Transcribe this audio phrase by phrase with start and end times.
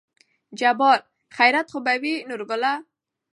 [0.59, 0.99] جبار:
[1.35, 2.73] خېرت خو به وي نورګله